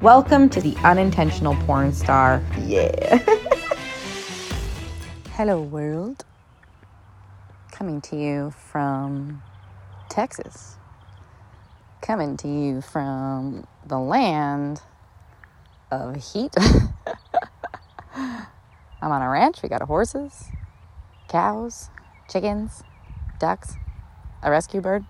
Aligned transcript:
Welcome 0.00 0.48
to 0.50 0.60
the 0.60 0.76
unintentional 0.84 1.56
porn 1.66 1.92
star. 1.92 2.40
Yeah. 2.64 3.18
Hello, 5.30 5.60
world. 5.60 6.24
Coming 7.72 8.00
to 8.02 8.14
you 8.14 8.52
from 8.52 9.42
Texas. 10.08 10.76
Coming 12.00 12.36
to 12.36 12.46
you 12.46 12.80
from 12.80 13.66
the 13.84 13.98
land 13.98 14.82
of 15.90 16.14
heat. 16.14 16.54
I'm 18.14 18.46
on 19.02 19.20
a 19.20 19.28
ranch. 19.28 19.64
We 19.64 19.68
got 19.68 19.82
horses, 19.82 20.44
cows, 21.26 21.90
chickens, 22.30 22.84
ducks, 23.40 23.74
a 24.44 24.50
rescue 24.52 24.80
bird. 24.80 25.04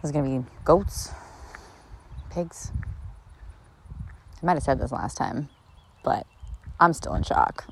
There's 0.00 0.10
gonna 0.10 0.40
be 0.40 0.46
goats, 0.64 1.10
pigs. 2.34 2.72
I 4.42 4.46
might 4.46 4.54
have 4.54 4.62
said 4.62 4.80
this 4.80 4.92
last 4.92 5.16
time, 5.16 5.48
but 6.02 6.26
I'm 6.80 6.92
still 6.92 7.14
in 7.14 7.22
shock 7.22 7.64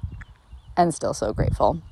and 0.76 0.94
still 0.94 1.12
so 1.12 1.32
grateful. 1.32 1.82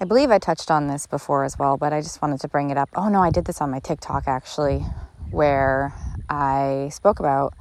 I 0.00 0.04
believe 0.04 0.30
I 0.30 0.38
touched 0.38 0.70
on 0.70 0.86
this 0.86 1.06
before 1.06 1.44
as 1.44 1.58
well, 1.58 1.76
but 1.76 1.92
I 1.92 2.00
just 2.00 2.22
wanted 2.22 2.40
to 2.40 2.48
bring 2.48 2.70
it 2.70 2.78
up. 2.78 2.88
Oh 2.94 3.08
no, 3.08 3.22
I 3.22 3.30
did 3.30 3.44
this 3.46 3.60
on 3.60 3.70
my 3.70 3.80
TikTok 3.80 4.24
actually, 4.26 4.84
where 5.30 5.92
I 6.28 6.90
spoke 6.92 7.18
about 7.18 7.54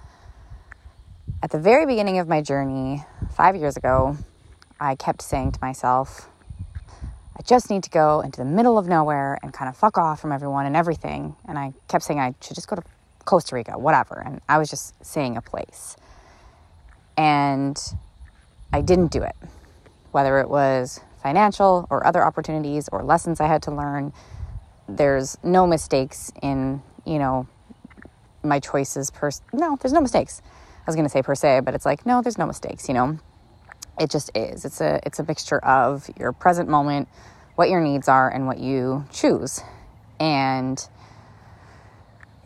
at 1.42 1.52
the 1.52 1.60
very 1.60 1.86
beginning 1.86 2.20
of 2.20 2.28
my 2.28 2.42
journey, 2.42 3.06
five 3.32 3.56
years 3.56 3.78
ago, 3.78 4.18
I 4.80 4.96
kept 4.96 5.22
saying 5.22 5.54
to 5.54 5.60
myself, 5.62 6.30
I 7.40 7.42
just 7.42 7.70
need 7.70 7.84
to 7.84 7.90
go 7.90 8.20
into 8.20 8.38
the 8.38 8.46
middle 8.46 8.78
of 8.78 8.90
nowhere 8.90 9.40
and 9.42 9.54
kind 9.54 9.70
of 9.70 9.78
fuck 9.78 9.98
off 9.98 10.20
from 10.20 10.34
everyone 10.34 10.66
and 10.66 10.76
everything. 10.76 11.38
And 11.48 11.58
I 11.58 11.72
kept 11.88 12.04
saying 12.04 12.20
I 12.20 12.36
should 12.42 12.56
just 12.56 12.68
go 12.68 12.76
to 12.76 12.84
Costa 13.24 13.56
Rica, 13.56 13.80
whatever. 13.80 14.22
And 14.26 14.42
I 14.50 14.58
was 14.58 14.70
just 14.70 14.94
saying 15.06 15.38
a 15.38 15.42
place. 15.42 15.96
And 17.16 17.82
I 18.74 18.82
didn't 18.82 19.12
do 19.12 19.24
it, 19.24 19.36
whether 20.12 20.40
it 20.40 20.50
was 20.50 21.00
financial 21.24 21.88
or 21.90 22.06
other 22.06 22.26
opportunities 22.26 22.90
or 22.92 23.04
lessons 23.04 23.40
I 23.40 23.48
had 23.48 23.64
to 23.64 23.72
learn. 23.72 24.12
There's 24.90 25.38
no 25.42 25.66
mistakes 25.66 26.34
in, 26.42 26.82
you 27.06 27.20
know, 27.20 27.48
my 28.44 28.60
choices 28.60 29.12
per 29.12 29.30
no, 29.54 29.78
there's 29.80 29.94
no 29.94 30.02
mistakes. 30.02 30.42
I 30.46 30.84
was 30.88 30.96
going 30.96 31.06
to 31.06 31.10
say 31.10 31.22
per 31.22 31.36
se, 31.36 31.62
but 31.62 31.74
it's 31.74 31.86
like 31.86 32.06
no, 32.06 32.22
there's 32.22 32.38
no 32.38 32.46
mistakes, 32.46 32.90
you 32.90 32.94
know. 32.94 33.20
It 34.00 34.10
just 34.10 34.32
is. 34.36 34.66
It's 34.66 34.82
a 34.82 35.00
it's 35.06 35.20
a 35.20 35.24
mixture 35.24 35.60
of 35.60 36.10
your 36.18 36.32
present 36.32 36.70
moment, 36.70 37.10
what 37.56 37.70
your 37.70 37.82
needs 37.82 38.08
are 38.08 38.30
and 38.30 38.48
what 38.48 38.60
you 38.60 39.06
choose. 39.12 39.62
And 40.20 40.82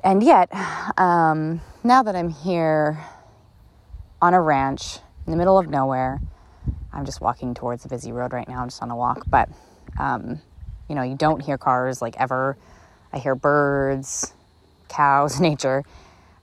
and 0.04 0.24
yet, 0.24 0.50
um, 0.98 1.62
now 1.84 2.04
that 2.04 2.16
I'm 2.16 2.30
here 2.30 3.00
on 4.22 4.34
a 4.34 4.42
ranch 4.42 4.98
in 5.26 5.32
the 5.32 5.38
middle 5.38 5.58
of 5.58 5.70
nowhere, 5.70 6.20
I'm 6.92 7.06
just 7.06 7.22
walking 7.22 7.54
towards 7.54 7.86
a 7.86 7.88
busy 7.88 8.12
road 8.12 8.34
right 8.34 8.48
now. 8.48 8.62
I'm 8.62 8.70
just 8.70 8.82
on 8.82 8.92
a 8.92 8.96
walk, 8.96 9.24
but 9.28 9.50
um, 10.00 10.42
you 10.90 10.96
know, 10.96 11.04
you 11.04 11.16
don't 11.16 11.42
hear 11.42 11.58
cars 11.58 12.02
like 12.02 12.20
ever. 12.20 12.58
I 13.14 13.20
hear 13.20 13.36
birds, 13.36 14.34
cows, 14.90 15.40
nature. 15.42 15.84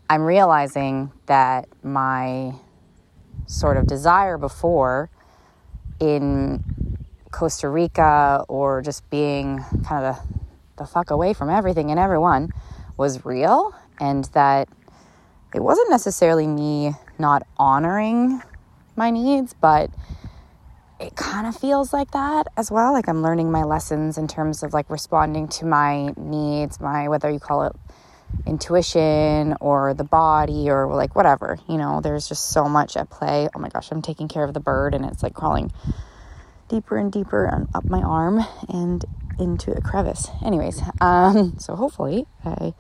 I'm 0.08 0.22
realizing 0.22 1.12
that 1.26 1.68
my 1.82 2.54
sort 3.50 3.76
of 3.76 3.86
desire 3.86 4.38
before 4.38 5.10
in 5.98 6.64
Costa 7.30 7.68
Rica 7.68 8.44
or 8.48 8.80
just 8.80 9.08
being 9.10 9.64
kind 9.84 10.06
of 10.06 10.16
the, 10.16 10.38
the 10.78 10.86
fuck 10.86 11.10
away 11.10 11.34
from 11.34 11.50
everything 11.50 11.90
and 11.90 11.98
everyone 11.98 12.52
was 12.96 13.24
real 13.24 13.74
and 13.98 14.24
that 14.32 14.68
it 15.54 15.60
wasn't 15.60 15.90
necessarily 15.90 16.46
me 16.46 16.92
not 17.18 17.42
honoring 17.58 18.40
my 18.96 19.10
needs, 19.10 19.52
but 19.52 19.90
it 21.00 21.16
kind 21.16 21.46
of 21.46 21.56
feels 21.56 21.92
like 21.92 22.12
that 22.12 22.46
as 22.56 22.70
well. 22.70 22.92
Like 22.92 23.08
I'm 23.08 23.22
learning 23.22 23.50
my 23.50 23.64
lessons 23.64 24.16
in 24.16 24.28
terms 24.28 24.62
of 24.62 24.72
like 24.72 24.88
responding 24.88 25.48
to 25.48 25.66
my 25.66 26.14
needs, 26.16 26.80
my 26.80 27.08
whether 27.08 27.28
you 27.28 27.40
call 27.40 27.64
it 27.64 27.72
intuition 28.46 29.56
or 29.60 29.94
the 29.94 30.04
body 30.04 30.70
or 30.70 30.94
like 30.94 31.14
whatever. 31.14 31.58
You 31.68 31.78
know, 31.78 32.00
there's 32.00 32.28
just 32.28 32.50
so 32.50 32.64
much 32.64 32.96
at 32.96 33.10
play. 33.10 33.48
Oh 33.54 33.58
my 33.58 33.68
gosh, 33.68 33.90
I'm 33.90 34.02
taking 34.02 34.28
care 34.28 34.44
of 34.44 34.54
the 34.54 34.60
bird 34.60 34.94
and 34.94 35.04
it's 35.04 35.22
like 35.22 35.34
crawling 35.34 35.72
deeper 36.68 36.96
and 36.96 37.12
deeper 37.12 37.44
and 37.44 37.68
up 37.74 37.84
my 37.84 38.00
arm 38.00 38.40
and 38.68 39.04
into 39.38 39.72
a 39.72 39.80
crevice. 39.80 40.28
Anyways, 40.44 40.80
um, 41.00 41.54
so 41.58 41.74
hopefully 41.74 42.26
I 42.44 42.74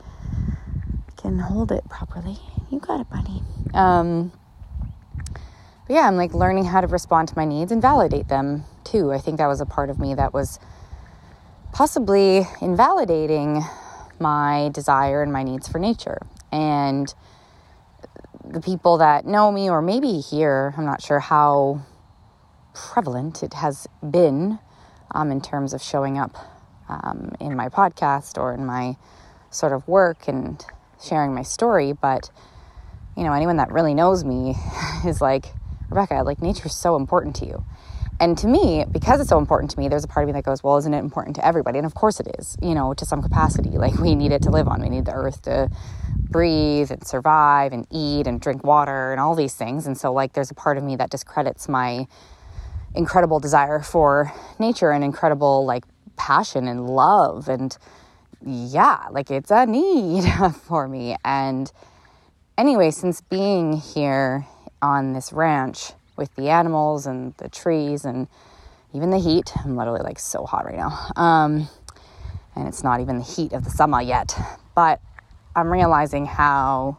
can 1.16 1.38
hold 1.38 1.72
it 1.72 1.88
properly. 1.88 2.38
You 2.70 2.80
got 2.80 3.00
it, 3.00 3.10
buddy. 3.10 3.42
Um, 3.74 4.32
but 5.86 5.94
yeah, 5.94 6.06
I'm 6.06 6.16
like 6.16 6.34
learning 6.34 6.64
how 6.64 6.80
to 6.80 6.86
respond 6.86 7.28
to 7.28 7.36
my 7.36 7.44
needs 7.44 7.72
and 7.72 7.82
validate 7.82 8.28
them 8.28 8.64
too. 8.84 9.12
I 9.12 9.18
think 9.18 9.38
that 9.38 9.46
was 9.46 9.60
a 9.60 9.66
part 9.66 9.90
of 9.90 9.98
me 9.98 10.14
that 10.14 10.32
was 10.32 10.58
possibly 11.72 12.46
invalidating 12.60 13.64
my 14.20 14.70
desire 14.72 15.22
and 15.22 15.32
my 15.32 15.42
needs 15.42 15.68
for 15.68 15.78
nature. 15.78 16.18
And 16.52 17.12
the 18.44 18.60
people 18.60 18.98
that 18.98 19.26
know 19.26 19.50
me, 19.50 19.70
or 19.70 19.82
maybe 19.82 20.20
here, 20.20 20.74
I'm 20.76 20.84
not 20.84 21.02
sure 21.02 21.20
how 21.20 21.82
prevalent 22.74 23.42
it 23.42 23.54
has 23.54 23.86
been 24.08 24.58
um, 25.12 25.30
in 25.30 25.40
terms 25.40 25.72
of 25.72 25.82
showing 25.82 26.18
up 26.18 26.36
um, 26.88 27.32
in 27.40 27.56
my 27.56 27.68
podcast 27.68 28.38
or 28.38 28.52
in 28.52 28.64
my 28.64 28.96
sort 29.50 29.72
of 29.72 29.86
work 29.88 30.28
and 30.28 30.64
sharing 31.02 31.34
my 31.34 31.42
story, 31.42 31.92
but 31.92 32.30
you 33.16 33.24
know, 33.24 33.32
anyone 33.32 33.56
that 33.56 33.70
really 33.72 33.94
knows 33.94 34.24
me 34.24 34.54
is 35.06 35.20
like, 35.20 35.46
Rebecca, 35.88 36.22
like 36.22 36.40
nature 36.40 36.66
is 36.66 36.76
so 36.76 36.96
important 36.96 37.36
to 37.36 37.46
you. 37.46 37.64
And 38.20 38.36
to 38.38 38.46
me, 38.46 38.84
because 38.92 39.18
it's 39.18 39.30
so 39.30 39.38
important 39.38 39.70
to 39.72 39.78
me, 39.78 39.88
there's 39.88 40.04
a 40.04 40.08
part 40.08 40.24
of 40.24 40.28
me 40.28 40.34
that 40.34 40.44
goes, 40.44 40.62
well, 40.62 40.76
isn't 40.76 40.92
it 40.92 40.98
important 40.98 41.36
to 41.36 41.46
everybody? 41.46 41.78
And 41.78 41.86
of 41.86 41.94
course 41.94 42.20
it 42.20 42.28
is, 42.38 42.54
you 42.60 42.74
know, 42.74 42.92
to 42.92 43.06
some 43.06 43.22
capacity. 43.22 43.70
Like 43.70 43.94
we 43.98 44.14
need 44.14 44.30
it 44.30 44.42
to 44.42 44.50
live 44.50 44.68
on. 44.68 44.82
We 44.82 44.90
need 44.90 45.06
the 45.06 45.14
earth 45.14 45.40
to 45.42 45.70
breathe 46.30 46.90
and 46.90 47.06
survive 47.06 47.72
and 47.72 47.86
eat 47.90 48.26
and 48.26 48.40
drink 48.40 48.62
water 48.62 49.10
and 49.10 49.20
all 49.20 49.34
these 49.34 49.54
things. 49.54 49.86
And 49.86 49.98
so, 49.98 50.12
like, 50.12 50.32
there's 50.32 50.50
a 50.50 50.54
part 50.54 50.78
of 50.78 50.84
me 50.84 50.96
that 50.96 51.10
discredits 51.10 51.68
my 51.68 52.06
incredible 52.94 53.40
desire 53.40 53.80
for 53.80 54.32
nature 54.58 54.90
and 54.90 55.02
incredible, 55.02 55.64
like, 55.64 55.84
passion 56.16 56.68
and 56.68 56.88
love. 56.88 57.48
And 57.48 57.76
yeah, 58.44 59.06
like, 59.10 59.30
it's 59.30 59.50
a 59.50 59.66
need 59.66 60.24
for 60.62 60.88
me. 60.88 61.16
And 61.24 61.70
anyway, 62.56 62.90
since 62.90 63.20
being 63.20 63.72
here 63.72 64.46
on 64.82 65.12
this 65.12 65.32
ranch 65.32 65.92
with 66.20 66.32
the 66.36 66.50
animals 66.50 67.06
and 67.06 67.34
the 67.38 67.48
trees 67.48 68.04
and 68.04 68.28
even 68.92 69.10
the 69.10 69.18
heat, 69.18 69.52
I'm 69.64 69.76
literally 69.76 70.02
like 70.02 70.20
so 70.20 70.44
hot 70.44 70.66
right 70.66 70.76
now. 70.76 71.10
Um, 71.16 71.68
and 72.54 72.68
it's 72.68 72.84
not 72.84 73.00
even 73.00 73.18
the 73.18 73.24
heat 73.24 73.52
of 73.52 73.64
the 73.64 73.70
summer 73.70 74.00
yet. 74.00 74.38
But 74.76 75.00
I'm 75.56 75.72
realizing 75.72 76.26
how 76.26 76.98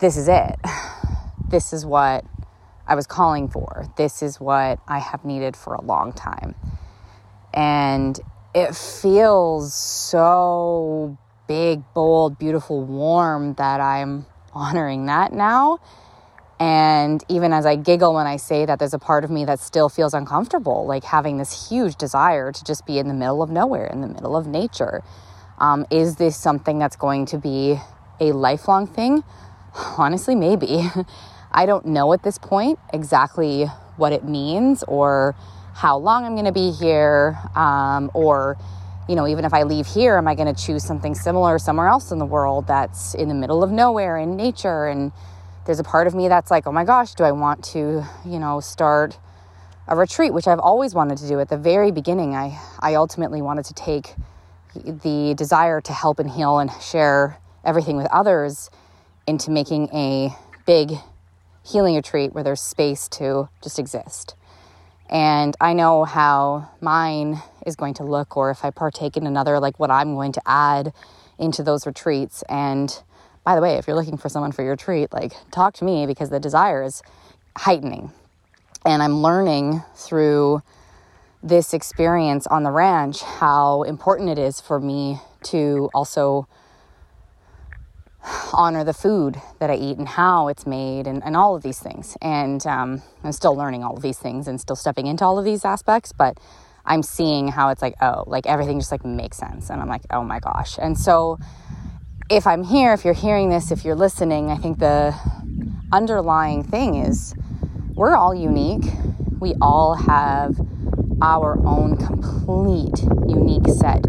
this 0.00 0.16
is 0.16 0.26
it. 0.26 0.56
This 1.48 1.72
is 1.72 1.84
what 1.84 2.24
I 2.88 2.94
was 2.94 3.06
calling 3.06 3.48
for. 3.48 3.86
This 3.96 4.22
is 4.22 4.40
what 4.40 4.80
I 4.88 4.98
have 4.98 5.24
needed 5.24 5.54
for 5.54 5.74
a 5.74 5.82
long 5.82 6.12
time. 6.12 6.54
And 7.52 8.18
it 8.54 8.74
feels 8.74 9.74
so 9.74 11.18
big, 11.46 11.82
bold, 11.92 12.38
beautiful, 12.38 12.82
warm 12.82 13.54
that 13.54 13.80
I'm 13.80 14.24
honoring 14.54 15.06
that 15.06 15.32
now. 15.32 15.78
And 16.62 17.24
even 17.28 17.52
as 17.52 17.66
I 17.66 17.74
giggle 17.74 18.14
when 18.14 18.28
I 18.28 18.36
say 18.36 18.64
that, 18.66 18.78
there's 18.78 18.94
a 18.94 18.98
part 18.98 19.24
of 19.24 19.32
me 19.32 19.44
that 19.46 19.58
still 19.58 19.88
feels 19.88 20.14
uncomfortable, 20.14 20.86
like 20.86 21.02
having 21.02 21.36
this 21.36 21.68
huge 21.68 21.96
desire 21.96 22.52
to 22.52 22.64
just 22.64 22.86
be 22.86 23.00
in 23.00 23.08
the 23.08 23.14
middle 23.14 23.42
of 23.42 23.50
nowhere, 23.50 23.86
in 23.86 24.00
the 24.00 24.06
middle 24.06 24.36
of 24.36 24.46
nature. 24.46 25.02
Um, 25.58 25.84
is 25.90 26.14
this 26.14 26.36
something 26.36 26.78
that's 26.78 26.94
going 26.94 27.26
to 27.26 27.38
be 27.38 27.80
a 28.20 28.30
lifelong 28.30 28.86
thing? 28.86 29.24
Honestly, 29.74 30.36
maybe. 30.36 30.88
I 31.50 31.66
don't 31.66 31.86
know 31.86 32.12
at 32.12 32.22
this 32.22 32.38
point 32.38 32.78
exactly 32.92 33.64
what 33.96 34.12
it 34.12 34.22
means 34.22 34.84
or 34.86 35.34
how 35.74 35.98
long 35.98 36.24
I'm 36.24 36.36
going 36.36 36.44
to 36.44 36.52
be 36.52 36.70
here, 36.70 37.40
um, 37.56 38.08
or 38.14 38.56
you 39.08 39.16
know, 39.16 39.26
even 39.26 39.44
if 39.44 39.52
I 39.52 39.64
leave 39.64 39.88
here, 39.88 40.16
am 40.16 40.28
I 40.28 40.36
going 40.36 40.54
to 40.54 40.64
choose 40.64 40.84
something 40.84 41.16
similar 41.16 41.58
somewhere 41.58 41.88
else 41.88 42.12
in 42.12 42.18
the 42.18 42.24
world 42.24 42.68
that's 42.68 43.14
in 43.14 43.26
the 43.28 43.34
middle 43.34 43.64
of 43.64 43.72
nowhere 43.72 44.16
in 44.16 44.36
nature? 44.36 44.86
And 44.86 45.10
there's 45.66 45.78
a 45.78 45.84
part 45.84 46.06
of 46.06 46.14
me 46.14 46.28
that's 46.28 46.50
like, 46.50 46.66
oh 46.66 46.72
my 46.72 46.84
gosh, 46.84 47.14
do 47.14 47.24
I 47.24 47.32
want 47.32 47.64
to, 47.66 48.04
you 48.24 48.38
know, 48.38 48.60
start 48.60 49.18
a 49.88 49.96
retreat, 49.96 50.32
which 50.32 50.46
I've 50.46 50.58
always 50.58 50.94
wanted 50.94 51.18
to 51.18 51.28
do 51.28 51.40
at 51.40 51.48
the 51.48 51.56
very 51.56 51.90
beginning. 51.90 52.34
I, 52.34 52.58
I 52.80 52.94
ultimately 52.94 53.42
wanted 53.42 53.64
to 53.66 53.74
take 53.74 54.14
the 54.74 55.34
desire 55.36 55.80
to 55.80 55.92
help 55.92 56.18
and 56.18 56.30
heal 56.30 56.58
and 56.58 56.70
share 56.80 57.38
everything 57.64 57.96
with 57.96 58.06
others 58.10 58.70
into 59.26 59.50
making 59.50 59.88
a 59.92 60.30
big 60.66 60.92
healing 61.64 61.94
retreat 61.94 62.32
where 62.32 62.42
there's 62.42 62.60
space 62.60 63.08
to 63.08 63.48
just 63.62 63.78
exist. 63.78 64.34
And 65.08 65.54
I 65.60 65.74
know 65.74 66.04
how 66.04 66.70
mine 66.80 67.42
is 67.66 67.76
going 67.76 67.94
to 67.94 68.04
look, 68.04 68.36
or 68.36 68.50
if 68.50 68.64
I 68.64 68.70
partake 68.70 69.16
in 69.16 69.26
another, 69.26 69.60
like 69.60 69.78
what 69.78 69.90
I'm 69.90 70.14
going 70.14 70.32
to 70.32 70.42
add 70.46 70.92
into 71.38 71.62
those 71.62 71.86
retreats. 71.86 72.42
And 72.48 73.02
by 73.44 73.54
the 73.54 73.60
way, 73.60 73.74
if 73.74 73.86
you're 73.86 73.96
looking 73.96 74.16
for 74.16 74.28
someone 74.28 74.52
for 74.52 74.62
your 74.62 74.76
treat, 74.76 75.12
like 75.12 75.32
talk 75.50 75.74
to 75.74 75.84
me 75.84 76.06
because 76.06 76.30
the 76.30 76.40
desire 76.40 76.82
is 76.82 77.02
heightening. 77.56 78.12
And 78.84 79.02
I'm 79.02 79.22
learning 79.22 79.82
through 79.94 80.62
this 81.42 81.74
experience 81.74 82.46
on 82.46 82.62
the 82.62 82.70
ranch 82.70 83.20
how 83.22 83.82
important 83.82 84.30
it 84.30 84.38
is 84.38 84.60
for 84.60 84.78
me 84.78 85.18
to 85.44 85.90
also 85.92 86.46
honor 88.52 88.84
the 88.84 88.92
food 88.92 89.40
that 89.58 89.70
I 89.70 89.74
eat 89.74 89.98
and 89.98 90.06
how 90.06 90.46
it's 90.48 90.66
made 90.66 91.08
and, 91.08 91.22
and 91.24 91.36
all 91.36 91.56
of 91.56 91.62
these 91.62 91.80
things. 91.80 92.16
And 92.22 92.64
um, 92.66 93.02
I'm 93.24 93.32
still 93.32 93.56
learning 93.56 93.82
all 93.82 93.96
of 93.96 94.02
these 94.02 94.18
things 94.18 94.46
and 94.46 94.60
still 94.60 94.76
stepping 94.76 95.08
into 95.08 95.24
all 95.24 95.38
of 95.38 95.44
these 95.44 95.64
aspects, 95.64 96.12
but 96.12 96.38
I'm 96.84 97.02
seeing 97.02 97.48
how 97.48 97.70
it's 97.70 97.82
like, 97.82 97.94
oh, 98.00 98.24
like 98.26 98.46
everything 98.46 98.78
just 98.78 98.92
like 98.92 99.04
makes 99.04 99.36
sense. 99.36 99.70
And 99.70 99.80
I'm 99.80 99.88
like, 99.88 100.02
oh 100.10 100.22
my 100.22 100.38
gosh. 100.38 100.78
And 100.80 100.96
so 100.96 101.38
if 102.32 102.46
I'm 102.46 102.64
here, 102.64 102.94
if 102.94 103.04
you're 103.04 103.12
hearing 103.12 103.50
this, 103.50 103.70
if 103.70 103.84
you're 103.84 103.94
listening, 103.94 104.50
I 104.50 104.56
think 104.56 104.78
the 104.78 105.14
underlying 105.92 106.62
thing 106.62 106.94
is 106.94 107.34
we're 107.94 108.16
all 108.16 108.34
unique. 108.34 108.90
We 109.38 109.54
all 109.60 109.94
have 109.94 110.56
our 111.20 111.58
own 111.66 111.98
complete 111.98 113.02
unique 113.28 113.68
set 113.68 114.06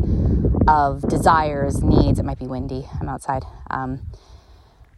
of 0.70 1.02
desires, 1.02 1.84
needs. 1.84 2.18
It 2.18 2.24
might 2.24 2.40
be 2.40 2.48
windy. 2.48 2.88
I'm 3.02 3.10
outside. 3.10 3.44
Um, 3.70 4.00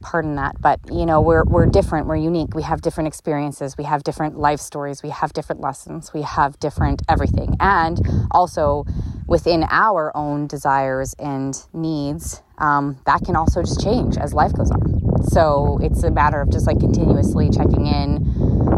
pardon 0.06 0.36
that 0.36 0.56
but 0.62 0.80
you 0.92 1.06
know 1.06 1.20
we're 1.20 1.44
we're 1.46 1.66
different 1.66 2.06
we're 2.06 2.16
unique 2.16 2.54
we 2.54 2.62
have 2.62 2.82
different 2.82 3.08
experiences 3.08 3.76
we 3.78 3.84
have 3.84 4.04
different 4.04 4.38
life 4.38 4.60
stories 4.60 5.02
we 5.02 5.10
have 5.10 5.34
different 5.34 5.62
lessons 5.62 6.14
we 6.14 6.22
have 6.22 6.60
different 6.60 7.02
everything. 7.10 7.56
And 7.60 8.00
also 8.32 8.86
within 9.28 9.66
our 9.70 10.16
own 10.16 10.48
desires 10.48 11.16
and 11.20 11.56
needs 11.74 12.42
um, 12.58 13.00
that 13.06 13.22
can 13.26 13.36
also 13.36 13.62
just 13.62 13.82
change 13.82 14.18
as 14.18 14.34
life 14.34 14.54
goes 14.54 14.72
on. 14.72 15.24
So 15.24 15.80
it's 15.82 16.04
a 16.04 16.12
matter 16.12 16.40
of 16.42 16.52
just 16.52 16.68
like 16.68 16.80
continuously 16.80 17.50
checking 17.50 17.88
in 17.88 18.24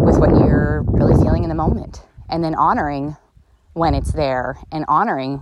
with 0.04 0.18
what 0.18 0.30
you're 0.30 0.84
really 0.88 1.22
feeling 1.22 1.44
in 1.44 1.50
the 1.50 1.56
moment 1.56 2.02
and 2.30 2.44
then 2.44 2.56
honoring 2.56 3.16
when 3.74 3.94
it's 3.94 4.14
there 4.14 4.58
and 4.72 4.86
honoring 4.88 5.42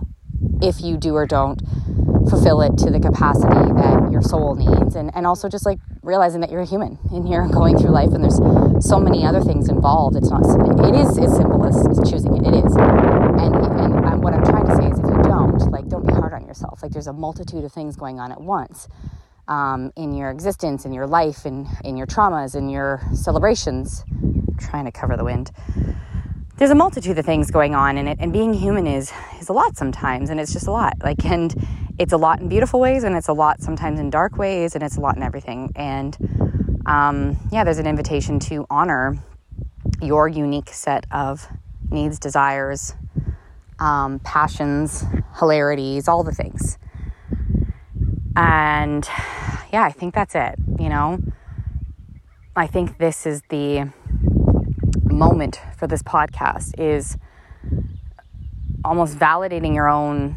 if 0.60 0.80
you 0.80 0.96
do 0.96 1.14
or 1.14 1.26
don't 1.26 1.62
fulfill 2.28 2.60
it 2.62 2.76
to 2.78 2.90
the 2.90 3.00
capacity 3.00 3.72
that 3.74 4.10
your 4.10 4.22
soul 4.22 4.54
needs. 4.54 4.96
And, 4.96 5.10
and 5.14 5.26
also 5.26 5.48
just 5.48 5.66
like 5.66 5.78
realizing 6.02 6.40
that 6.40 6.50
you're 6.50 6.62
a 6.62 6.66
human 6.66 6.98
and 7.10 7.28
you're 7.28 7.48
going 7.60 7.78
through 7.78 7.90
life 7.90 8.10
and 8.12 8.22
there's 8.22 8.38
so 8.84 8.98
many 8.98 9.24
other 9.24 9.40
things 9.40 9.68
involved. 9.68 10.16
It's 10.16 10.30
not 10.30 10.42
it 10.86 10.94
is 10.94 11.18
as 11.18 11.36
simple 11.36 11.64
as, 11.64 11.76
as 11.86 12.10
choosing 12.10 12.36
it. 12.36 12.46
It 12.46 12.64
is. 12.64 12.76
And, 12.76 13.54
and, 13.54 14.22
what 14.22 14.32
i'm 14.32 14.44
trying 14.44 14.66
to 14.66 14.74
say 14.74 14.86
is 14.86 14.98
if 14.98 15.04
you 15.04 15.22
don't 15.22 15.70
like 15.70 15.88
don't 15.88 16.04
be 16.04 16.12
hard 16.12 16.32
on 16.32 16.44
yourself. 16.46 16.82
Like 16.82 16.90
there's 16.90 17.06
a 17.06 17.12
multitude 17.12 17.64
of 17.64 17.72
things 17.72 17.94
going 17.94 18.18
on 18.18 18.32
at 18.32 18.40
once 18.40 18.88
um, 19.46 19.92
in 19.96 20.14
your 20.14 20.30
existence 20.30 20.84
in 20.84 20.92
your 20.92 21.06
life 21.06 21.44
and 21.44 21.66
in, 21.84 21.90
in 21.90 21.96
your 21.96 22.06
traumas 22.06 22.56
in 22.56 22.68
your 22.68 23.00
celebrations. 23.14 24.04
I'm 24.10 24.56
trying 24.58 24.84
to 24.86 24.92
cover 24.92 25.16
the 25.16 25.24
wind. 25.24 25.50
There's 26.56 26.70
a 26.70 26.74
multitude 26.74 27.18
of 27.18 27.26
things 27.26 27.50
going 27.50 27.74
on 27.74 27.98
in 27.98 28.08
it 28.08 28.18
and 28.20 28.32
being 28.32 28.54
human 28.54 28.86
is 28.86 29.12
is 29.40 29.48
a 29.48 29.52
lot 29.52 29.76
sometimes 29.76 30.30
and 30.30 30.40
it's 30.40 30.52
just 30.52 30.66
a 30.66 30.72
lot. 30.72 30.94
Like 31.02 31.24
and 31.24 31.54
it's 31.98 32.12
a 32.12 32.16
lot 32.16 32.40
in 32.40 32.48
beautiful 32.48 32.80
ways 32.80 33.04
and 33.04 33.16
it's 33.16 33.28
a 33.28 33.32
lot 33.32 33.60
sometimes 33.60 34.00
in 34.00 34.10
dark 34.10 34.36
ways 34.36 34.74
and 34.74 34.84
it's 34.84 34.96
a 34.96 35.00
lot 35.00 35.16
in 35.16 35.22
everything. 35.22 35.72
And 35.76 36.82
um, 36.86 37.36
yeah 37.50 37.64
there's 37.64 37.78
an 37.78 37.86
invitation 37.86 38.38
to 38.40 38.66
honor 38.70 39.18
your 40.02 40.28
unique 40.28 40.70
set 40.70 41.06
of 41.10 41.46
needs 41.90 42.18
desires 42.18 42.94
um, 43.78 44.18
passions 44.20 45.04
hilarities 45.38 46.08
all 46.08 46.24
the 46.24 46.32
things. 46.32 46.78
And 48.36 49.08
yeah 49.72 49.82
i 49.84 49.90
think 49.90 50.14
that's 50.14 50.34
it 50.34 50.56
you 50.78 50.88
know? 50.88 51.18
I 52.54 52.66
think 52.66 52.98
this 52.98 53.26
is 53.26 53.42
the 53.48 53.90
moment 55.04 55.60
for 55.76 55.86
this 55.86 56.02
podcast 56.02 56.78
is 56.78 57.16
almost 58.84 59.18
validating 59.18 59.74
your 59.74 59.88
own 59.88 60.36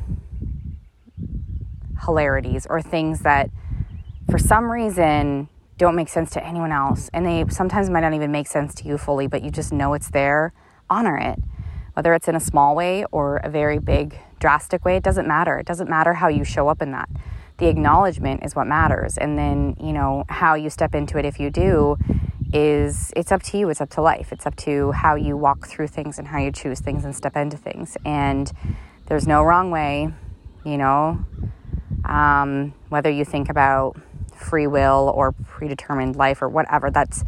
hilarities 2.05 2.65
or 2.69 2.81
things 2.81 3.21
that 3.21 3.49
for 4.29 4.37
some 4.37 4.71
reason 4.71 5.49
don't 5.77 5.95
make 5.95 6.09
sense 6.09 6.31
to 6.31 6.45
anyone 6.45 6.71
else. 6.71 7.09
And 7.13 7.25
they 7.25 7.45
sometimes 7.49 7.89
might 7.89 8.01
not 8.01 8.13
even 8.13 8.31
make 8.31 8.47
sense 8.47 8.73
to 8.75 8.87
you 8.87 8.97
fully 8.97 9.27
but 9.27 9.43
you 9.43 9.51
just 9.51 9.71
know 9.71 9.93
it's 9.93 10.09
there. 10.11 10.53
Honor 10.89 11.17
it. 11.17 11.39
Whether 11.93 12.13
it's 12.13 12.27
in 12.27 12.35
a 12.35 12.39
small 12.39 12.75
way 12.75 13.05
or 13.11 13.37
a 13.37 13.49
very 13.49 13.79
big 13.79 14.19
drastic 14.39 14.85
way 14.85 14.95
it 14.95 15.03
doesn't 15.03 15.27
matter. 15.27 15.57
It 15.57 15.65
doesn't 15.65 15.89
matter 15.89 16.13
how 16.13 16.27
you 16.27 16.43
show 16.43 16.67
up 16.67 16.81
in 16.81 16.91
that. 16.91 17.09
The 17.57 17.67
acknowledgement 17.67 18.45
is 18.45 18.55
what 18.55 18.67
matters. 18.67 19.17
And 19.17 19.37
then 19.37 19.75
you 19.79 19.91
know 19.91 20.23
how 20.29 20.55
you 20.55 20.69
step 20.69 20.95
into 20.95 21.17
it 21.17 21.25
if 21.25 21.39
you 21.39 21.49
do 21.49 21.97
is 22.53 23.13
it's 23.15 23.31
up 23.31 23.43
to 23.43 23.57
you. 23.57 23.69
It's 23.69 23.81
up 23.81 23.89
to 23.91 24.01
life. 24.01 24.31
It's 24.31 24.45
up 24.45 24.55
to 24.57 24.91
how 24.91 25.15
you 25.15 25.37
walk 25.37 25.67
through 25.67 25.87
things 25.87 26.17
and 26.17 26.27
how 26.29 26.39
you 26.39 26.51
choose 26.51 26.79
things 26.79 27.05
and 27.05 27.15
step 27.15 27.35
into 27.35 27.57
things. 27.57 27.97
And 28.05 28.51
there's 29.07 29.27
no 29.27 29.43
wrong 29.43 29.71
way 29.71 30.13
you 30.65 30.77
know 30.77 31.23
um, 32.09 32.73
whether 32.89 33.09
you 33.09 33.23
think 33.23 33.49
about 33.49 33.95
free 34.35 34.67
will 34.67 35.11
or 35.15 35.31
predetermined 35.31 36.15
life 36.15 36.41
or 36.41 36.49
whatever 36.49 36.89
that's 36.89 37.23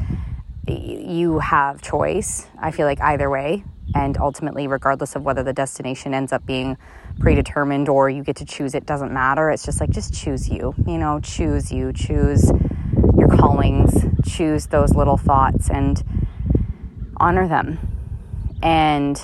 you 0.68 1.40
have 1.40 1.82
choice 1.82 2.48
i 2.60 2.72
feel 2.72 2.86
like 2.86 3.02
either 3.02 3.30
way 3.30 3.64
and 3.96 4.18
ultimately 4.18 4.68
regardless 4.68 5.16
of 5.16 5.24
whether 5.24 5.44
the 5.44 5.52
destination 5.52 6.14
ends 6.14 6.32
up 6.32 6.46
being 6.46 6.78
predetermined 7.20 7.90
or 7.90 8.10
you 8.10 8.24
get 8.24 8.38
to 8.38 8.46
choose 8.46 8.74
it 8.74 8.86
doesn't 8.86 9.12
matter 9.12 9.50
it's 9.50 9.66
just 9.66 9.82
like 9.82 9.90
just 9.90 10.14
choose 10.14 10.48
you 10.48 10.74
you 10.88 10.98
know 10.98 11.20
choose 11.20 11.72
you 11.72 11.92
choose 11.92 12.52
your 13.18 13.30
callings, 13.38 14.06
choose 14.26 14.68
those 14.68 14.96
little 14.96 15.18
thoughts 15.18 15.70
and 15.70 16.04
honor 17.18 17.48
them. 17.48 17.78
And 18.64 19.22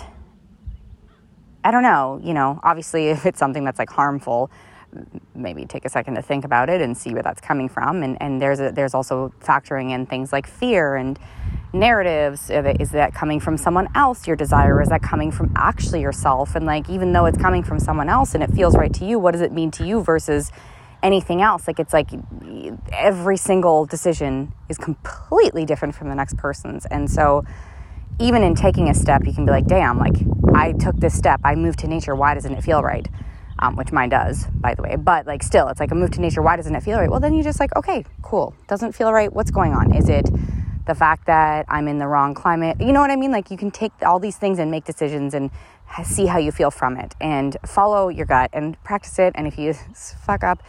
I 1.64 1.72
don't 1.72 1.84
know, 1.84 2.20
you 2.24 2.34
know, 2.34 2.60
obviously, 2.64 3.08
if 3.10 3.26
it's 3.26 3.40
something 3.40 3.64
that's 3.64 3.80
like 3.80 3.90
harmful, 3.90 4.52
maybe 5.36 5.66
take 5.66 5.86
a 5.86 5.90
second 5.90 6.16
to 6.16 6.22
think 6.22 6.46
about 6.46 6.70
it 6.70 6.82
and 6.82 6.98
see 6.98 7.14
where 7.14 7.24
that's 7.24 7.42
coming 7.42 7.70
from. 7.70 8.04
And, 8.04 8.22
and 8.22 8.42
there's, 8.42 8.60
a, 8.60 8.72
there's 8.72 8.94
also 8.94 9.34
factoring 9.40 9.92
in 9.92 10.06
things 10.06 10.32
like 10.32 10.48
fear 10.48 10.96
and 10.96 11.20
narratives. 11.74 12.50
Is 12.50 12.92
that 12.92 13.14
coming 13.14 13.40
from 13.40 13.58
someone 13.58 13.88
else, 13.96 14.26
your 14.26 14.36
desire? 14.36 14.82
Is 14.82 14.90
that 14.90 15.02
coming 15.02 15.32
from 15.32 15.52
actually 15.56 16.02
yourself? 16.02 16.56
And 16.56 16.66
like, 16.66 16.90
even 16.90 17.14
though 17.14 17.26
it's 17.26 17.38
coming 17.38 17.64
from 17.64 17.80
someone 17.80 18.10
else 18.10 18.34
and 18.34 18.44
it 18.44 18.52
feels 18.52 18.76
right 18.76 18.94
to 18.94 19.06
you, 19.06 19.20
what 19.20 19.32
does 19.32 19.42
it 19.42 19.52
mean 19.52 19.72
to 19.72 19.86
you 19.86 20.02
versus 20.02 20.52
anything 21.04 21.42
else. 21.42 21.68
Like 21.68 21.80
it's 21.80 21.94
like 21.94 22.10
every 22.92 23.38
single 23.38 23.86
decision 23.86 24.54
is 24.70 24.78
completely 24.78 25.66
different 25.66 25.96
from 25.96 26.10
the 26.10 26.16
next 26.16 26.38
person's. 26.38 26.86
And 26.86 27.10
so 27.10 27.46
even 28.20 28.44
in 28.44 28.56
taking 28.56 28.90
a 28.90 28.94
step, 28.94 29.26
you 29.26 29.34
can 29.34 29.46
be 29.46 29.52
like, 29.52 29.68
damn, 29.68 29.98
like 29.98 30.16
I 30.56 30.74
took 30.74 30.96
this 30.98 31.16
step, 31.16 31.40
I 31.44 31.56
moved 31.56 31.80
to 31.80 31.88
nature, 31.88 32.16
why 32.16 32.34
doesn't 32.34 32.54
it 32.54 32.64
feel 32.64 32.82
right? 32.82 33.08
Um, 33.60 33.76
which 33.76 33.92
mine 33.92 34.10
does, 34.10 34.46
by 34.54 34.76
the 34.76 34.84
way. 34.84 34.96
But 34.98 35.26
like 35.26 35.42
still, 35.42 35.68
it's 35.70 35.80
like 35.80 35.92
a 35.92 35.96
move 35.96 36.12
to 36.12 36.22
nature, 36.22 36.44
why 36.44 36.58
doesn't 36.58 36.76
it 36.76 36.84
feel 36.84 37.00
right? 37.00 37.10
Well, 37.10 37.20
then 37.20 37.34
you 37.34 37.44
just 37.44 37.60
like, 37.60 37.76
okay, 37.76 38.06
cool. 38.22 38.54
Doesn't 38.68 38.94
feel 38.94 39.12
right. 39.12 39.34
What's 39.34 39.50
going 39.50 39.74
on? 39.74 39.96
Is 39.96 40.10
it 40.10 40.30
the 40.86 40.94
fact 40.94 41.26
that 41.26 41.66
I'm 41.68 41.88
in 41.88 41.98
the 41.98 42.08
wrong 42.08 42.36
climate? 42.36 42.78
You 42.80 42.94
know 42.94 43.02
what 43.02 43.10
I 43.10 43.16
mean? 43.16 43.32
Like 43.32 43.50
you 43.50 43.58
can 43.58 43.72
take 43.72 43.92
all 44.06 44.20
these 44.20 44.38
things 44.38 44.60
and 44.60 44.70
make 44.70 44.86
decisions 44.86 45.34
and 45.34 45.50
see 46.04 46.26
how 46.26 46.38
you 46.38 46.52
feel 46.52 46.72
from 46.72 46.98
it 46.98 47.16
and 47.20 47.58
follow 47.66 48.10
your 48.10 48.26
gut 48.26 48.50
and 48.54 48.82
practice 48.84 49.18
it. 49.20 49.34
And 49.36 49.48
if 49.48 49.58
you 49.58 49.74
fuck 50.26 50.44
up, 50.44 50.62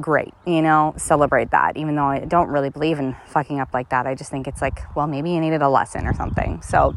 great, 0.00 0.32
you 0.46 0.62
know, 0.62 0.94
celebrate 0.96 1.50
that. 1.50 1.76
Even 1.76 1.96
though 1.96 2.06
I 2.06 2.20
don't 2.20 2.48
really 2.48 2.70
believe 2.70 2.98
in 2.98 3.16
fucking 3.26 3.60
up 3.60 3.74
like 3.74 3.90
that, 3.90 4.06
I 4.06 4.14
just 4.14 4.30
think 4.30 4.46
it's 4.46 4.62
like, 4.62 4.80
well, 4.96 5.06
maybe 5.06 5.30
you 5.30 5.40
needed 5.40 5.62
a 5.62 5.68
lesson 5.68 6.06
or 6.06 6.14
something. 6.14 6.62
So, 6.62 6.94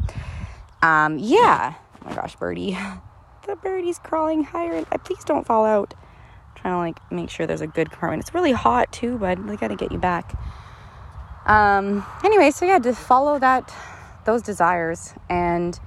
um, 0.82 1.18
yeah. 1.18 1.74
Oh 2.00 2.08
my 2.08 2.14
gosh, 2.14 2.36
birdie. 2.36 2.78
The 3.46 3.54
birdie's 3.54 4.00
crawling 4.00 4.42
higher. 4.42 4.72
and 4.72 5.04
Please 5.04 5.22
don't 5.24 5.46
fall 5.46 5.64
out. 5.64 5.94
I'm 5.96 6.60
trying 6.60 6.74
to 6.74 6.78
like 6.78 7.12
make 7.12 7.30
sure 7.30 7.46
there's 7.46 7.60
a 7.60 7.68
good 7.68 7.90
compartment. 7.90 8.22
It's 8.22 8.34
really 8.34 8.50
hot 8.50 8.90
too, 8.92 9.18
but 9.18 9.38
I 9.38 9.54
gotta 9.54 9.76
get 9.76 9.92
you 9.92 9.98
back. 9.98 10.36
Um, 11.46 12.04
anyway, 12.24 12.50
so 12.50 12.66
yeah, 12.66 12.80
to 12.80 12.92
follow 12.92 13.38
that, 13.38 13.72
those 14.24 14.42
desires. 14.42 15.14
And 15.30 15.78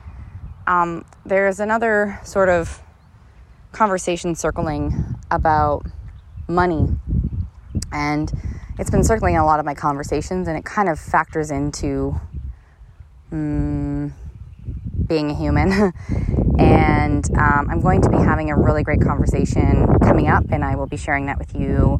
um, 0.68 1.04
there's 1.26 1.60
another 1.60 2.22
sort 2.24 2.48
of 2.48 2.82
conversation 3.74 4.36
circling 4.36 5.16
about 5.30 5.86
money. 6.48 6.88
And 7.92 8.32
it's 8.78 8.90
been 8.90 9.04
circling 9.04 9.36
in 9.36 9.42
a 9.42 9.46
lot 9.46 9.60
of 9.60 9.66
my 9.66 9.74
conversations, 9.74 10.48
and 10.48 10.58
it 10.58 10.64
kind 10.64 10.88
of 10.88 10.98
factors 10.98 11.52
into 11.52 12.20
mm, 13.34 14.14
being 15.06 15.30
a 15.30 15.34
human. 15.34 15.94
and 16.60 17.26
um, 17.38 17.70
I'm 17.72 17.80
going 17.80 18.02
to 18.02 18.10
be 18.10 18.18
having 18.18 18.52
a 18.52 18.58
really 18.58 18.84
great 18.84 19.02
conversation 19.02 19.88
coming 20.02 20.28
up, 20.28 20.44
and 20.52 20.64
I 20.64 20.76
will 20.76 20.88
be 20.88 20.98
sharing 20.98 21.26
that 21.28 21.40
with 21.40 21.56
you 21.56 22.00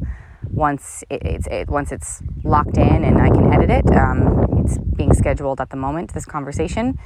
once 0.52 1.02
it, 1.08 1.22
it's 1.24 1.46
it, 1.46 1.68
once 1.70 1.92
it's 1.92 2.22
locked 2.44 2.76
in 2.76 3.04
and 3.04 3.18
I 3.20 3.30
can 3.30 3.52
edit 3.52 3.70
it. 3.70 3.96
Um, 3.96 4.62
it's 4.64 4.76
being 4.78 5.14
scheduled 5.14 5.60
at 5.60 5.70
the 5.70 5.76
moment. 5.76 6.12
This 6.12 6.26
conversation, 6.26 6.98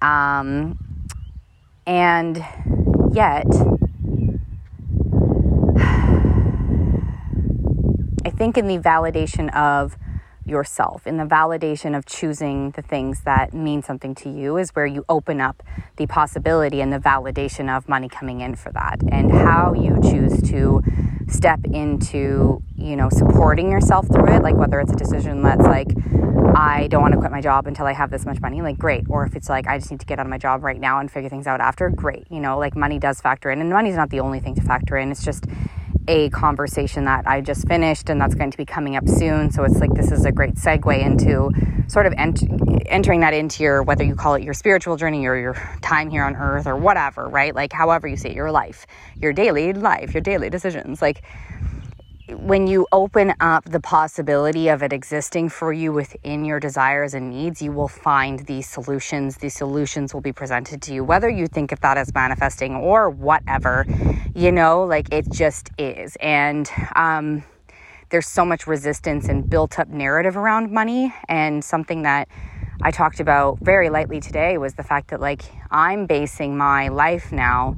um, 0.00 0.78
and 1.84 2.36
yet 3.12 3.46
I 8.24 8.30
think 8.30 8.56
in 8.56 8.68
the 8.68 8.78
validation 8.78 9.52
of 9.54 9.96
yourself, 10.46 11.06
in 11.06 11.16
the 11.16 11.24
validation 11.24 11.96
of 11.96 12.06
choosing 12.06 12.70
the 12.72 12.82
things 12.82 13.22
that 13.22 13.54
mean 13.54 13.82
something 13.82 14.14
to 14.16 14.28
you, 14.28 14.56
is 14.56 14.70
where 14.70 14.86
you 14.86 15.04
open 15.08 15.40
up 15.40 15.62
the 15.96 16.06
possibility 16.06 16.80
and 16.80 16.92
the 16.92 16.98
validation 16.98 17.74
of 17.74 17.88
money 17.88 18.08
coming 18.08 18.40
in 18.40 18.54
for 18.54 18.70
that. 18.72 19.00
And 19.10 19.32
how 19.32 19.72
you 19.72 19.98
choose 20.02 20.42
to 20.50 20.82
step 21.28 21.60
into, 21.64 22.62
you 22.76 22.96
know, 22.96 23.08
supporting 23.10 23.70
yourself 23.70 24.06
through 24.08 24.34
it, 24.34 24.42
like 24.42 24.54
whether 24.54 24.80
it's 24.80 24.92
a 24.92 24.96
decision 24.96 25.42
that's 25.42 25.64
like, 25.64 25.88
I 26.56 26.86
don't 26.88 27.02
want 27.02 27.14
to 27.14 27.18
quit 27.18 27.32
my 27.32 27.40
job 27.40 27.66
until 27.66 27.86
I 27.86 27.92
have 27.92 28.10
this 28.10 28.24
much 28.26 28.40
money, 28.40 28.62
like 28.62 28.78
great. 28.78 29.06
Or 29.08 29.24
if 29.24 29.34
it's 29.34 29.48
like, 29.48 29.66
I 29.66 29.78
just 29.78 29.90
need 29.90 30.00
to 30.00 30.06
get 30.06 30.18
out 30.18 30.26
of 30.26 30.30
my 30.30 30.38
job 30.38 30.62
right 30.62 30.78
now 30.78 31.00
and 31.00 31.10
figure 31.10 31.28
things 31.28 31.46
out 31.46 31.60
after, 31.60 31.90
great. 31.90 32.26
You 32.30 32.40
know, 32.40 32.58
like 32.58 32.76
money 32.76 32.98
does 32.98 33.20
factor 33.20 33.50
in. 33.50 33.60
And 33.60 33.70
money's 33.70 33.96
not 33.96 34.10
the 34.10 34.20
only 34.20 34.40
thing 34.40 34.54
to 34.56 34.60
factor 34.60 34.96
in. 34.96 35.10
It's 35.10 35.24
just, 35.24 35.46
a 36.06 36.28
conversation 36.30 37.04
that 37.04 37.26
I 37.26 37.40
just 37.40 37.66
finished 37.66 38.10
and 38.10 38.20
that's 38.20 38.34
going 38.34 38.50
to 38.50 38.56
be 38.56 38.66
coming 38.66 38.96
up 38.96 39.08
soon. 39.08 39.50
So 39.50 39.64
it's 39.64 39.78
like 39.78 39.92
this 39.94 40.12
is 40.12 40.24
a 40.24 40.32
great 40.32 40.54
segue 40.54 41.02
into 41.02 41.50
sort 41.88 42.06
of 42.06 42.12
ent- 42.16 42.44
entering 42.86 43.20
that 43.20 43.34
into 43.34 43.62
your, 43.62 43.82
whether 43.82 44.04
you 44.04 44.14
call 44.14 44.34
it 44.34 44.42
your 44.42 44.54
spiritual 44.54 44.96
journey 44.96 45.26
or 45.26 45.36
your 45.36 45.54
time 45.80 46.10
here 46.10 46.24
on 46.24 46.36
earth 46.36 46.66
or 46.66 46.76
whatever, 46.76 47.28
right? 47.28 47.54
Like, 47.54 47.72
however 47.72 48.06
you 48.06 48.16
see 48.16 48.28
it, 48.28 48.36
your 48.36 48.50
life, 48.50 48.86
your 49.18 49.32
daily 49.32 49.72
life, 49.72 50.14
your 50.14 50.20
daily 50.20 50.50
decisions. 50.50 51.00
Like, 51.00 51.22
when 52.30 52.66
you 52.66 52.86
open 52.90 53.34
up 53.40 53.64
the 53.66 53.80
possibility 53.80 54.68
of 54.68 54.82
it 54.82 54.92
existing 54.92 55.50
for 55.50 55.72
you 55.72 55.92
within 55.92 56.44
your 56.44 56.58
desires 56.58 57.12
and 57.12 57.30
needs, 57.30 57.60
you 57.60 57.70
will 57.70 57.88
find 57.88 58.40
these 58.40 58.66
solutions. 58.66 59.36
These 59.36 59.54
solutions 59.54 60.14
will 60.14 60.22
be 60.22 60.32
presented 60.32 60.80
to 60.82 60.94
you, 60.94 61.04
whether 61.04 61.28
you 61.28 61.46
think 61.46 61.70
of 61.70 61.80
that 61.80 61.98
as 61.98 62.14
manifesting 62.14 62.76
or 62.76 63.10
whatever, 63.10 63.84
you 64.34 64.52
know, 64.52 64.84
like 64.84 65.12
it 65.12 65.30
just 65.30 65.70
is. 65.78 66.16
And, 66.16 66.70
um, 66.96 67.44
there's 68.08 68.28
so 68.28 68.44
much 68.44 68.66
resistance 68.66 69.28
and 69.28 69.48
built 69.48 69.78
up 69.78 69.88
narrative 69.88 70.36
around 70.36 70.70
money. 70.70 71.12
And 71.28 71.64
something 71.64 72.02
that 72.02 72.28
I 72.80 72.90
talked 72.90 73.18
about 73.18 73.58
very 73.60 73.90
lightly 73.90 74.20
today 74.20 74.56
was 74.56 74.74
the 74.74 74.82
fact 74.82 75.08
that, 75.08 75.20
like, 75.20 75.42
I'm 75.70 76.06
basing 76.06 76.56
my 76.56 76.88
life 76.88 77.32
now 77.32 77.76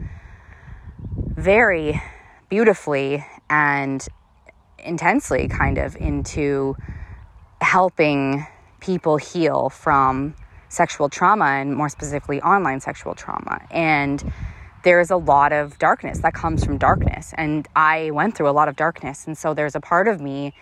very 1.16 2.00
beautifully 2.48 3.24
and 3.48 4.06
intensely 4.86 5.48
kind 5.48 5.78
of 5.78 5.96
into 5.96 6.76
helping 7.60 8.46
people 8.80 9.16
heal 9.16 9.68
from 9.68 10.34
sexual 10.68 11.08
trauma 11.08 11.44
and 11.44 11.74
more 11.74 11.88
specifically 11.88 12.40
online 12.42 12.80
sexual 12.80 13.14
trauma. 13.14 13.60
And 13.70 14.32
there's 14.84 15.10
a 15.10 15.16
lot 15.16 15.52
of 15.52 15.78
darkness 15.78 16.20
that 16.20 16.34
comes 16.34 16.64
from 16.64 16.78
darkness. 16.78 17.34
And 17.36 17.66
I 17.74 18.10
went 18.12 18.36
through 18.36 18.48
a 18.48 18.52
lot 18.52 18.68
of 18.68 18.76
darkness. 18.76 19.26
And 19.26 19.36
so 19.36 19.54
there's 19.54 19.74
a 19.74 19.80
part 19.80 20.06
of 20.06 20.20
me, 20.20 20.54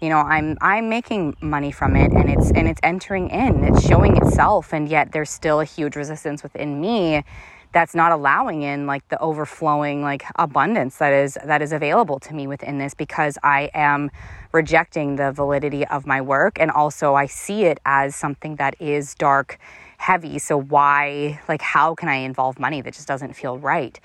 you 0.00 0.08
know, 0.08 0.18
I'm 0.18 0.56
I'm 0.60 0.88
making 0.88 1.36
money 1.40 1.72
from 1.72 1.96
it 1.96 2.12
and 2.12 2.28
it's 2.28 2.50
and 2.52 2.68
it's 2.68 2.80
entering 2.82 3.30
in, 3.30 3.64
it's 3.64 3.86
showing 3.86 4.16
itself, 4.16 4.72
and 4.72 4.88
yet 4.88 5.12
there's 5.12 5.30
still 5.30 5.60
a 5.60 5.64
huge 5.64 5.96
resistance 5.96 6.42
within 6.42 6.80
me 6.80 7.24
that's 7.72 7.94
not 7.94 8.12
allowing 8.12 8.62
in 8.62 8.86
like 8.86 9.08
the 9.08 9.18
overflowing 9.18 10.02
like 10.02 10.24
abundance 10.36 10.98
that 10.98 11.12
is 11.12 11.38
that 11.44 11.62
is 11.62 11.72
available 11.72 12.20
to 12.20 12.34
me 12.34 12.46
within 12.46 12.78
this 12.78 12.94
because 12.94 13.38
I 13.42 13.70
am 13.74 14.10
rejecting 14.52 15.16
the 15.16 15.32
validity 15.32 15.86
of 15.86 16.06
my 16.06 16.20
work. 16.20 16.60
And 16.60 16.70
also 16.70 17.14
I 17.14 17.26
see 17.26 17.64
it 17.64 17.78
as 17.86 18.14
something 18.14 18.56
that 18.56 18.74
is 18.80 19.14
dark 19.14 19.58
heavy. 19.98 20.38
So 20.38 20.60
why 20.60 21.40
like 21.48 21.62
how 21.62 21.94
can 21.94 22.08
I 22.08 22.16
involve 22.16 22.58
money 22.58 22.82
that 22.82 22.94
just 22.94 23.08
doesn't 23.08 23.34
feel 23.34 23.58
right? 23.58 23.98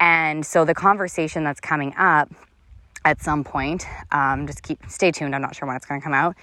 And 0.00 0.44
so 0.44 0.64
the 0.64 0.74
conversation 0.74 1.44
that's 1.44 1.60
coming 1.60 1.94
up 1.96 2.32
at 3.04 3.22
some 3.22 3.44
point 3.44 3.86
um, 4.12 4.46
just 4.46 4.62
keep 4.62 4.80
stay 4.88 5.10
tuned. 5.10 5.34
I'm 5.34 5.42
not 5.42 5.54
sure 5.54 5.68
when 5.68 5.76
it's 5.76 5.86
going 5.86 6.00
to 6.00 6.04
come 6.04 6.14
out 6.14 6.36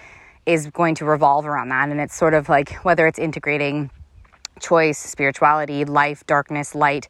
is 0.46 0.68
going 0.68 0.96
to 0.96 1.06
revolve 1.06 1.46
around 1.46 1.70
that. 1.70 1.90
And 1.90 2.00
it's 2.00 2.16
sort 2.16 2.34
of 2.34 2.50
like 2.50 2.74
whether 2.84 3.08
it's 3.08 3.20
integrating 3.20 3.90
choice, 4.62 4.98
spirituality, 4.98 5.86
life, 5.86 6.26
darkness, 6.28 6.74
light. 6.74 7.08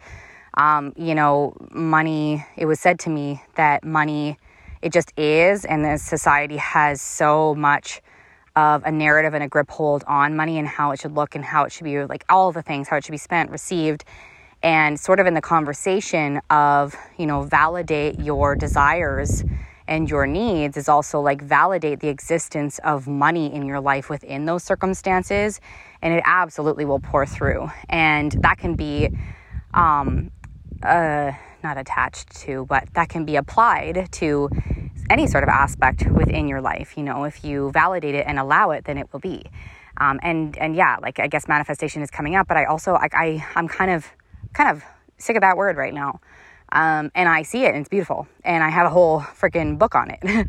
Um, 0.56 0.94
you 0.98 1.16
know, 1.16 1.56
money, 1.72 2.46
it 2.58 2.66
was 2.66 2.80
said 2.80 3.00
to 3.02 3.10
me 3.10 3.42
that 3.56 3.84
money, 3.84 4.38
it 4.82 4.92
just 4.92 5.14
is, 5.18 5.64
and 5.64 5.86
the 5.86 5.98
society 5.98 6.58
has 6.58 7.02
so 7.02 7.56
much 7.56 8.02
of 8.56 8.84
a 8.84 8.92
narrative 8.92 9.34
and 9.34 9.44
a 9.44 9.48
grip 9.48 9.70
hold 9.70 10.04
on 10.08 10.36
money 10.36 10.58
and 10.58 10.68
how 10.68 10.92
it 10.92 11.00
should 11.00 11.16
look 11.16 11.36
and 11.36 11.46
how 11.46 11.64
it 11.64 11.72
should 11.72 11.86
be 11.86 12.04
like 12.04 12.26
all 12.30 12.52
the 12.52 12.62
things, 12.62 12.88
how 12.88 12.98
it 12.98 13.06
should 13.06 13.12
be 13.12 13.18
spent, 13.18 13.50
received, 13.50 14.04
and 14.64 15.00
sort 15.00 15.20
of 15.20 15.26
in 15.26 15.34
the 15.34 15.42
conversation 15.42 16.42
of, 16.50 16.96
you 17.18 17.26
know, 17.26 17.44
validate 17.44 18.20
your 18.20 18.56
desires 18.56 19.44
and 19.88 20.10
your 20.10 20.26
needs 20.28 20.78
is 20.78 20.88
also 20.90 21.20
like 21.20 21.42
validate 21.42 22.00
the 22.00 22.08
existence 22.08 22.80
of 22.84 23.08
money 23.08 23.54
in 23.54 23.66
your 23.66 23.80
life 23.80 24.10
within 24.10 24.46
those 24.46 24.64
circumstances 24.64 25.60
and 26.02 26.14
it 26.14 26.24
absolutely 26.26 26.86
will 26.86 27.00
pour 27.00 27.26
through. 27.26 27.70
And 27.90 28.32
that 28.44 28.58
can 28.58 28.76
be 28.76 29.10
um, 29.74 30.32
uh, 30.84 31.32
not 31.64 31.78
attached 31.78 32.36
to 32.42 32.66
but 32.66 32.88
that 32.94 33.10
can 33.10 33.26
be 33.26 33.36
applied 33.36 34.10
to 34.14 34.50
any 35.10 35.28
sort 35.28 35.44
of 35.44 35.50
aspect 35.50 36.10
within 36.10 36.48
your 36.48 36.62
life. 36.62 36.98
You 36.98 37.04
know 37.04 37.24
if 37.26 37.44
you 37.44 37.72
validate 37.72 38.16
it 38.16 38.26
and 38.28 38.40
allow 38.40 38.72
it 38.72 38.86
then 38.86 38.98
it 38.98 39.12
will 39.12 39.20
be. 39.20 39.46
Um, 39.98 40.20
and 40.24 40.58
and 40.58 40.74
yeah 40.76 40.98
like 41.02 41.20
i 41.20 41.28
guess 41.28 41.50
manifestation 41.50 42.02
is 42.02 42.10
coming 42.10 42.34
up 42.34 42.48
but 42.48 42.56
i 42.56 42.64
also 42.64 42.96
i 42.96 43.46
i'm 43.56 43.68
kind 43.68 43.92
of 43.92 44.08
kind 44.54 44.70
of 44.70 44.84
sick 45.18 45.36
of 45.36 45.42
that 45.42 45.58
word 45.58 45.76
right 45.78 45.94
now 45.94 46.22
um, 46.72 47.12
and 47.16 47.28
I 47.30 47.44
see 47.44 47.64
it 47.64 47.70
and 47.70 47.78
it's 47.78 47.90
beautiful. 47.90 48.28
And 48.44 48.64
I 48.64 48.70
have 48.70 48.86
a 48.88 48.90
whole 48.90 49.22
freaking 49.22 49.78
book 49.78 49.96
on 49.96 50.12
it 50.12 50.24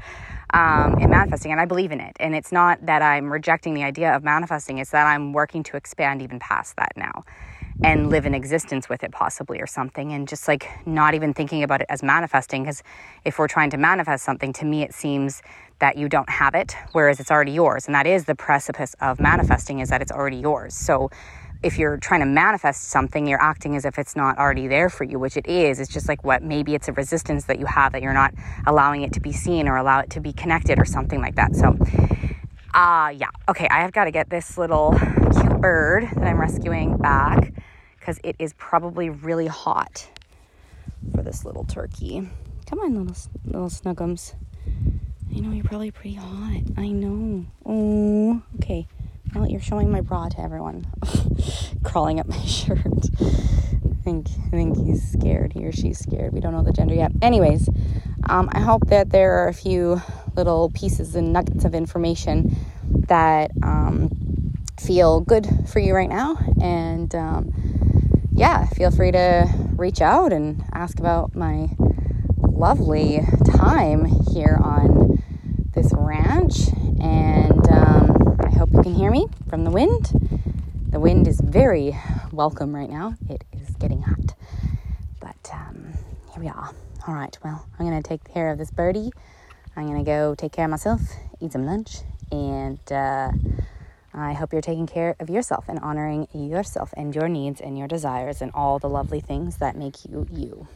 um, 0.55 0.99
in 1.01 1.11
manifesting, 1.11 1.53
and 1.53 1.61
I 1.61 1.65
believe 1.65 1.93
in 1.93 2.01
it. 2.01 2.17
And 2.21 2.35
it's 2.35 2.53
not 2.53 2.85
that 2.87 3.03
I'm 3.03 3.33
rejecting 3.33 3.75
the 3.75 3.85
idea 3.85 4.15
of 4.15 4.23
manifesting, 4.23 4.79
it's 4.79 4.91
that 4.91 5.07
I'm 5.07 5.33
working 5.33 5.63
to 5.65 5.77
expand 5.77 6.23
even 6.23 6.39
past 6.39 6.77
that 6.77 6.93
now 6.97 7.25
and 7.85 8.11
live 8.11 8.27
in 8.27 8.35
existence 8.35 8.89
with 8.89 9.03
it, 9.03 9.11
possibly, 9.11 9.61
or 9.61 9.67
something. 9.67 10.13
And 10.13 10.29
just 10.29 10.47
like 10.47 10.69
not 10.87 11.15
even 11.15 11.35
thinking 11.35 11.63
about 11.63 11.81
it 11.81 11.87
as 11.89 12.03
manifesting, 12.03 12.63
because 12.63 12.83
if 13.25 13.39
we're 13.39 13.49
trying 13.49 13.71
to 13.71 13.77
manifest 13.77 14.25
something, 14.25 14.53
to 14.55 14.65
me, 14.65 14.83
it 14.83 14.95
seems 14.95 15.43
that 15.81 15.97
you 15.97 16.09
don't 16.09 16.29
have 16.31 16.55
it, 16.55 16.77
whereas 16.93 17.19
it's 17.19 17.31
already 17.31 17.53
yours. 17.53 17.87
And 17.87 17.95
that 17.95 18.07
is 18.07 18.25
the 18.27 18.37
precipice 18.37 18.95
of 19.01 19.19
manifesting, 19.19 19.81
is 19.81 19.89
that 19.89 20.01
it's 20.01 20.13
already 20.13 20.37
yours. 20.37 20.75
So 20.75 21.11
if 21.63 21.79
you're 21.79 21.97
trying 21.97 22.21
to 22.21 22.27
manifest 22.27 22.85
something, 22.91 23.27
you're 23.27 23.41
acting 23.41 23.77
as 23.77 23.85
if 23.85 23.99
it's 23.99 24.17
not 24.17 24.39
already 24.39 24.67
there 24.67 24.89
for 24.89 25.05
you, 25.05 25.19
which 25.19 25.37
it 25.37 25.47
is. 25.47 25.79
It's 25.79 25.93
just 25.93 26.09
like 26.09 26.25
what 26.25 26.43
maybe 26.43 26.75
it's 26.75 26.89
a 26.89 26.93
resistance 26.93 27.45
that 27.45 27.59
you 27.59 27.67
have 27.67 27.93
that 27.93 28.03
you're 28.03 28.13
not 28.13 28.35
allowing 28.67 29.03
it 29.03 29.13
to 29.15 29.21
be 29.21 29.33
seen 29.33 29.69
or 29.69 29.77
allow 29.77 30.01
it 30.01 30.11
to 30.11 30.21
be 30.21 30.33
connected 30.33 30.79
or 30.79 30.85
something 30.85 31.21
like 31.21 31.37
that. 31.37 31.55
So, 31.55 31.77
uh, 32.75 33.11
yeah. 33.11 33.29
Okay, 33.49 33.69
I 33.69 33.81
have 33.81 33.93
got 33.93 34.05
to 34.05 34.11
get 34.11 34.29
this 34.29 34.59
little 34.59 34.93
cute 34.99 35.61
bird 35.61 36.09
that 36.15 36.25
I'm 36.25 36.41
rescuing 36.41 36.97
back 36.97 37.53
because 37.99 38.19
it 38.25 38.37
is 38.39 38.53
probably 38.55 39.11
really 39.11 39.47
hot 39.47 40.09
for 41.15 41.23
this 41.23 41.45
little 41.45 41.65
turkey. 41.65 42.29
Come 42.67 42.81
on, 42.81 42.95
little 42.97 43.17
little 43.45 43.69
snuggums. 43.69 44.35
I 45.35 45.41
know 45.41 45.53
you're 45.53 45.65
probably 45.65 45.91
pretty 45.91 46.15
hot. 46.15 46.63
I 46.77 46.89
know. 46.89 47.47
Oh, 47.65 48.43
okay. 48.57 48.87
Well, 49.35 49.49
you're 49.49 49.61
showing 49.61 49.91
my 49.91 50.03
bra 50.03 50.29
to 50.29 50.41
everyone. 50.41 50.87
Crawling 51.83 52.21
up 52.21 52.29
my 52.29 52.37
shirt. 52.45 52.79
I 53.21 54.05
think 54.05 54.29
I 54.47 54.51
think 54.51 54.77
he's 54.77 55.11
scared. 55.11 55.55
He 55.55 55.65
or 55.65 55.73
she's 55.73 55.99
scared. 55.99 56.35
We 56.35 56.41
don't 56.41 56.53
know 56.53 56.63
the 56.63 56.73
gender 56.73 56.95
yet. 56.95 57.13
Anyways, 57.23 57.69
um, 58.29 58.51
I 58.53 58.61
hope 58.61 58.89
that 58.89 59.11
there 59.11 59.33
are 59.39 59.49
a 59.49 59.55
few 59.55 60.03
little 60.37 60.71
pieces 60.71 61.17
and 61.17 61.33
nuggets 61.33 61.65
of 61.65 61.75
information 61.75 62.57
that 63.09 63.53
um, 63.63 64.11
feel 64.79 65.21
good 65.21 65.49
for 65.69 65.79
you 65.79 65.95
right 65.95 66.11
now. 66.11 66.37
And 66.61 67.15
um, 67.15 67.53
yeah, 68.33 68.67
feel 68.67 68.91
free 68.91 69.13
to 69.13 69.49
reach 69.77 70.03
out 70.03 70.33
and 70.33 70.63
ask 70.75 70.99
about 70.99 71.35
my 71.35 71.69
lovely 72.39 73.21
time 73.47 74.05
here 74.05 74.59
on 74.63 75.23
this 75.75 75.91
ranch. 75.97 76.69
And 77.01 77.52
can 78.83 78.95
hear 78.97 79.13
me 79.13 79.29
from 79.49 79.63
the 79.63 79.71
wind. 79.71 80.11
The 80.91 80.99
wind 80.99 81.29
is 81.29 81.41
very 81.41 81.97
welcome 82.33 82.75
right 82.75 82.91
now. 82.91 83.15
It 83.29 83.45
is 83.53 83.77
getting 83.77 84.03
hot. 84.03 84.35
But 85.21 85.51
um, 85.53 85.93
here 86.33 86.43
we 86.43 86.49
are. 86.49 86.71
All 87.07 87.15
right, 87.15 87.37
well, 87.45 87.65
I'm 87.79 87.87
going 87.87 88.03
to 88.03 88.09
take 88.09 88.25
care 88.25 88.51
of 88.51 88.59
this 88.59 88.73
birdie. 88.73 89.13
I'm 89.77 89.87
going 89.87 89.99
to 89.99 90.05
go 90.05 90.35
take 90.35 90.51
care 90.51 90.65
of 90.65 90.73
myself, 90.73 91.01
eat 91.41 91.53
some 91.53 91.65
lunch, 91.65 91.99
and 92.33 92.81
uh, 92.91 93.31
I 94.15 94.33
hope 94.33 94.53
you're 94.53 94.61
taking 94.61 94.89
care 94.89 95.15
of 95.21 95.31
yourself 95.31 95.67
and 95.69 95.79
honoring 95.79 96.27
yourself 96.35 96.93
and 96.97 97.15
your 97.15 97.29
needs 97.29 97.61
and 97.61 97.79
your 97.79 97.87
desires 97.87 98.43
and 98.43 98.51
all 98.53 98.81
the 98.81 98.89
lovely 98.89 99.21
things 99.21 99.59
that 99.59 99.77
make 99.77 100.05
you 100.05 100.27
you. 100.29 100.67